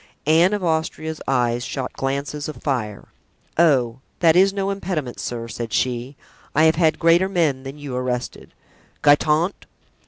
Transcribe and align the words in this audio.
Anne 0.25 0.51
of 0.51 0.63
Austria's 0.63 1.21
eyes 1.27 1.63
shot 1.63 1.93
glances 1.93 2.49
of 2.49 2.55
fire. 2.63 3.09
"Oh! 3.55 3.99
that 4.19 4.35
is 4.35 4.51
no 4.51 4.71
impediment, 4.71 5.19
sir," 5.19 5.47
said 5.47 5.71
she; 5.71 6.17
"I 6.55 6.63
have 6.63 6.73
had 6.73 6.97
greater 6.97 7.29
men 7.29 7.61
than 7.61 7.77
you 7.77 7.95
arrested—Guitant!" 7.95 9.67